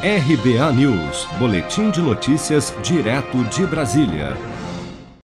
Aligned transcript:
RBA 0.00 0.72
News, 0.74 1.26
Boletim 1.40 1.90
de 1.90 2.00
Notícias, 2.00 2.72
direto 2.84 3.42
de 3.46 3.66
Brasília. 3.66 4.36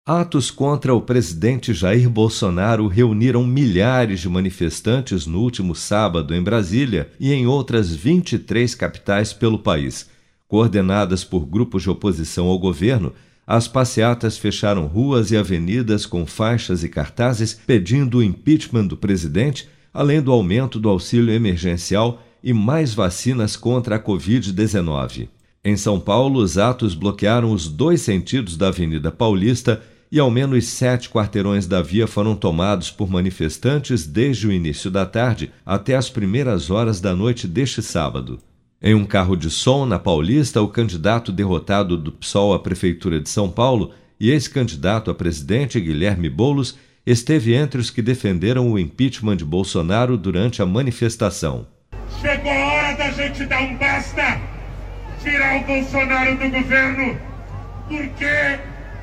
Atos 0.06 0.50
contra 0.50 0.94
o 0.94 1.00
presidente 1.00 1.72
Jair 1.72 2.10
Bolsonaro 2.10 2.86
reuniram 2.86 3.46
milhares 3.46 4.20
de 4.20 4.28
manifestantes 4.28 5.24
no 5.24 5.40
último 5.40 5.74
sábado 5.74 6.34
em 6.34 6.42
Brasília 6.42 7.10
e 7.18 7.32
em 7.32 7.46
outras 7.46 7.94
23 7.94 8.74
capitais 8.74 9.32
pelo 9.32 9.58
país. 9.58 10.10
Coordenadas 10.46 11.24
por 11.24 11.46
grupos 11.46 11.84
de 11.84 11.88
oposição 11.88 12.46
ao 12.48 12.58
governo, 12.58 13.14
as 13.46 13.66
passeatas 13.66 14.36
fecharam 14.36 14.86
ruas 14.86 15.30
e 15.30 15.36
avenidas 15.38 16.04
com 16.04 16.26
faixas 16.26 16.84
e 16.84 16.90
cartazes 16.90 17.54
pedindo 17.54 18.18
o 18.18 18.22
impeachment 18.22 18.86
do 18.86 18.98
presidente, 18.98 19.66
além 19.94 20.20
do 20.20 20.30
aumento 20.30 20.78
do 20.78 20.90
auxílio 20.90 21.32
emergencial 21.32 22.22
e 22.42 22.52
mais 22.52 22.94
vacinas 22.94 23.56
contra 23.56 23.96
a 23.96 23.98
Covid-19. 23.98 25.28
Em 25.64 25.76
São 25.76 25.98
Paulo, 25.98 26.40
os 26.40 26.56
atos 26.56 26.94
bloquearam 26.94 27.52
os 27.52 27.68
dois 27.68 28.00
sentidos 28.00 28.56
da 28.56 28.68
Avenida 28.68 29.10
Paulista 29.10 29.82
e 30.10 30.18
ao 30.18 30.30
menos 30.30 30.66
sete 30.66 31.08
quarteirões 31.10 31.66
da 31.66 31.82
via 31.82 32.06
foram 32.06 32.34
tomados 32.34 32.90
por 32.90 33.10
manifestantes 33.10 34.06
desde 34.06 34.46
o 34.46 34.52
início 34.52 34.90
da 34.90 35.04
tarde 35.04 35.50
até 35.66 35.94
as 35.94 36.08
primeiras 36.08 36.70
horas 36.70 37.00
da 37.00 37.14
noite 37.14 37.46
deste 37.46 37.82
sábado. 37.82 38.38
Em 38.80 38.94
um 38.94 39.04
carro 39.04 39.36
de 39.36 39.50
som 39.50 39.84
na 39.84 39.98
Paulista, 39.98 40.62
o 40.62 40.68
candidato 40.68 41.32
derrotado 41.32 41.96
do 41.96 42.12
PSOL 42.12 42.54
à 42.54 42.58
Prefeitura 42.58 43.20
de 43.20 43.28
São 43.28 43.50
Paulo 43.50 43.90
e 44.20 44.30
ex-candidato 44.30 45.10
a 45.10 45.14
presidente 45.14 45.80
Guilherme 45.80 46.30
Boulos 46.30 46.76
esteve 47.04 47.54
entre 47.54 47.80
os 47.80 47.90
que 47.90 48.00
defenderam 48.00 48.70
o 48.70 48.78
impeachment 48.78 49.36
de 49.36 49.44
Bolsonaro 49.44 50.16
durante 50.16 50.62
a 50.62 50.66
manifestação. 50.66 51.66
A 53.08 53.10
gente 53.10 53.46
dar 53.46 53.62
um 53.62 53.74
basta, 53.76 54.38
tirar 55.22 55.56
o 55.56 55.60
Bolsonaro 55.60 56.36
do 56.36 56.50
governo, 56.50 57.18
porque 57.88 58.58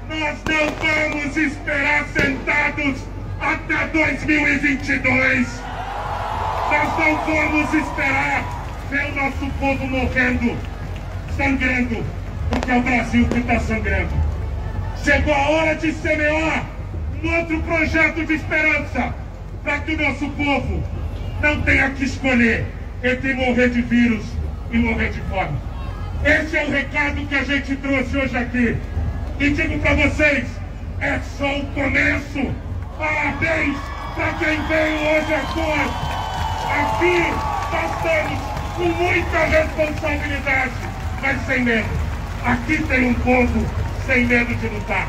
nós 0.08 0.38
não 0.46 1.12
vamos 1.12 1.36
esperar 1.36 2.06
sentados 2.10 3.04
até 3.42 3.88
2022. 3.88 5.64
Nós 6.70 7.00
não 7.00 7.26
vamos 7.26 7.74
esperar 7.74 8.68
ver 8.92 9.06
o 9.06 9.16
nosso 9.16 9.52
povo 9.60 9.88
morrendo, 9.88 10.56
sangrando, 11.36 12.06
porque 12.52 12.72
é 12.72 12.78
o 12.78 12.82
Brasil 12.84 13.28
que 13.28 13.40
está 13.40 13.60
sangrando. 13.60 14.14
Chegou 15.04 15.34
a 15.34 15.50
hora 15.50 15.76
de 15.78 15.92
semear 15.94 16.64
um 17.24 17.40
outro 17.40 17.60
projeto 17.64 18.24
de 18.24 18.36
esperança 18.36 19.16
para 19.64 19.80
que 19.80 19.96
o 19.96 19.98
nosso 19.98 20.30
povo 20.30 20.84
não 21.42 21.60
tenha 21.64 21.90
que 21.90 22.04
escolher 22.04 22.68
entre 23.06 23.34
morrer 23.36 23.70
de 23.70 23.82
vírus 23.84 24.26
e 24.72 24.78
morrer 24.80 25.12
de 25.12 25.22
fome. 25.22 25.58
Esse 26.24 26.58
é 26.58 26.66
o 26.66 26.72
recado 26.72 27.26
que 27.28 27.36
a 27.36 27.44
gente 27.44 27.76
trouxe 27.76 28.18
hoje 28.18 28.36
aqui. 28.36 28.78
E 29.40 29.50
digo 29.52 29.78
para 29.80 29.94
vocês, 29.94 30.48
é 31.02 31.20
só 31.38 31.58
o 31.58 31.66
começo. 31.68 32.52
Parabéns 32.98 33.78
para 34.16 34.34
quem 34.34 34.60
veio 34.68 34.96
hoje 34.96 35.34
aqui. 35.36 35.66
Aqui 36.66 37.20
nós 37.72 37.92
estamos 37.98 38.40
com 38.76 39.04
muita 39.04 39.38
responsabilidade, 39.46 40.72
mas 41.22 41.46
sem 41.46 41.64
medo. 41.64 41.90
Aqui 42.44 42.84
tem 42.88 43.10
um 43.10 43.14
povo 43.14 43.66
sem 44.08 44.26
medo 44.26 44.56
de 44.56 44.68
lutar. 44.68 45.08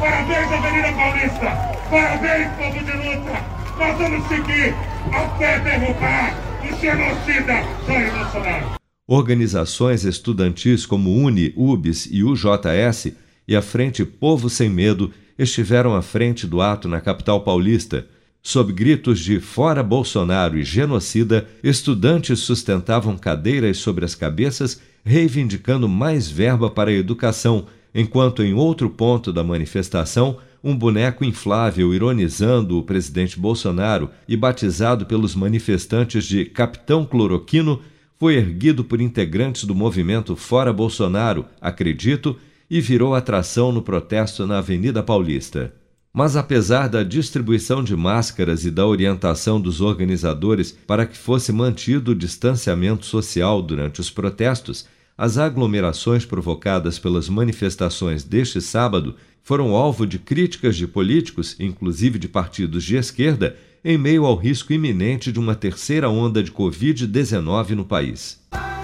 Parabéns, 0.00 0.52
Avenida 0.52 0.92
Paulista. 0.92 1.76
Parabéns, 1.90 2.48
povo 2.58 2.84
de 2.84 2.92
luta. 2.92 3.56
Nós 3.78 3.98
vamos 3.98 4.28
seguir 4.28 4.74
até 5.12 5.58
derrubar 5.60 6.45
o 6.66 6.80
genocida 6.80 7.62
Jair 7.86 8.12
Bolsonaro. 8.12 8.76
Organizações 9.06 10.04
estudantis 10.04 10.84
como 10.84 11.14
UNE, 11.14 11.52
UBS 11.56 12.08
e 12.10 12.24
UJS 12.24 13.12
e 13.46 13.54
a 13.54 13.62
Frente 13.62 14.04
Povo 14.04 14.50
Sem 14.50 14.68
Medo 14.68 15.12
estiveram 15.38 15.94
à 15.94 16.02
frente 16.02 16.46
do 16.46 16.60
ato 16.60 16.88
na 16.88 17.00
capital 17.00 17.42
paulista. 17.42 18.06
Sob 18.42 18.72
gritos 18.72 19.20
de 19.20 19.38
Fora 19.38 19.82
Bolsonaro 19.82 20.58
e 20.58 20.64
genocida, 20.64 21.46
estudantes 21.62 22.40
sustentavam 22.40 23.16
cadeiras 23.16 23.78
sobre 23.78 24.04
as 24.04 24.14
cabeças, 24.14 24.80
reivindicando 25.04 25.88
mais 25.88 26.28
verba 26.28 26.68
para 26.70 26.90
a 26.90 26.94
educação, 26.94 27.66
enquanto 27.94 28.42
em 28.42 28.54
outro 28.54 28.90
ponto 28.90 29.32
da 29.32 29.44
manifestação, 29.44 30.38
um 30.66 30.76
boneco 30.76 31.24
inflável 31.24 31.94
ironizando 31.94 32.76
o 32.76 32.82
presidente 32.82 33.38
Bolsonaro 33.38 34.10
e 34.26 34.36
batizado 34.36 35.06
pelos 35.06 35.32
manifestantes 35.36 36.24
de 36.24 36.44
Capitão 36.44 37.06
Cloroquino 37.06 37.80
foi 38.18 38.34
erguido 38.34 38.82
por 38.82 39.00
integrantes 39.00 39.62
do 39.62 39.76
movimento 39.76 40.34
Fora 40.34 40.72
Bolsonaro, 40.72 41.46
acredito, 41.60 42.36
e 42.68 42.80
virou 42.80 43.14
atração 43.14 43.70
no 43.70 43.80
protesto 43.80 44.44
na 44.44 44.58
Avenida 44.58 45.04
Paulista. 45.04 45.72
Mas 46.12 46.34
apesar 46.34 46.88
da 46.88 47.04
distribuição 47.04 47.84
de 47.84 47.94
máscaras 47.94 48.64
e 48.64 48.70
da 48.70 48.84
orientação 48.84 49.60
dos 49.60 49.80
organizadores 49.80 50.76
para 50.84 51.06
que 51.06 51.16
fosse 51.16 51.52
mantido 51.52 52.10
o 52.10 52.14
distanciamento 52.14 53.06
social 53.06 53.62
durante 53.62 54.00
os 54.00 54.10
protestos, 54.10 54.84
as 55.16 55.38
aglomerações 55.38 56.26
provocadas 56.26 56.98
pelas 56.98 57.28
manifestações 57.28 58.22
deste 58.22 58.60
sábado 58.60 59.16
foram 59.42 59.74
alvo 59.74 60.06
de 60.06 60.18
críticas 60.18 60.76
de 60.76 60.86
políticos, 60.86 61.56
inclusive 61.58 62.18
de 62.18 62.28
partidos 62.28 62.84
de 62.84 62.96
esquerda, 62.96 63.56
em 63.84 63.96
meio 63.96 64.26
ao 64.26 64.34
risco 64.34 64.72
iminente 64.72 65.30
de 65.30 65.38
uma 65.38 65.54
terceira 65.54 66.10
onda 66.10 66.42
de 66.42 66.50
Covid-19 66.50 67.70
no 67.70 67.84
país. 67.84 68.44